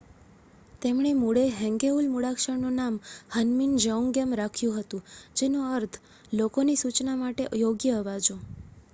"તેમણે 0.81 1.09
મૂળે 1.15 1.41
હેંગેઉલ 1.55 2.05
મૂળાક્ષરનું 2.07 2.73
નામ 2.75 2.95
હન્મિન 3.35 3.75
જેઓન્ગિયમ 3.83 4.33
રાખ્યું 4.35 4.79
હતું, 4.79 5.03
જેનો 5.35 5.67
અર્થ 5.73 5.99
"લોકોની 6.33 6.77
સૂચના 6.77 7.15
માટે 7.19 7.47
યોગ્ય 7.59 7.93
અવાજો"". 7.99 8.39